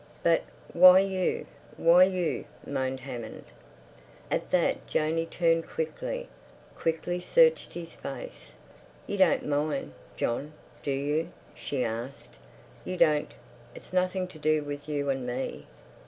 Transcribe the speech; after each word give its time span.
"But—why 0.23 0.97
you, 1.01 1.45
why 1.77 2.05
you?" 2.05 2.45
moaned 2.65 3.01
Hammond. 3.01 3.43
At 4.31 4.49
that 4.49 4.87
Janey 4.87 5.27
turned 5.27 5.67
quickly, 5.67 6.27
quickly 6.75 7.19
searched 7.19 7.73
his 7.75 7.93
face. 7.93 8.55
"You 9.05 9.19
don't 9.19 9.45
mind, 9.45 9.93
John, 10.17 10.53
do 10.81 10.89
you?" 10.89 11.29
she 11.53 11.85
asked. 11.85 12.33
"You 12.83 12.97
don't—It's 12.97 13.93
nothing 13.93 14.27
to 14.29 14.39
do 14.39 14.63
with 14.63 14.89
you 14.89 15.11
and 15.11 15.23
me." 15.27 15.67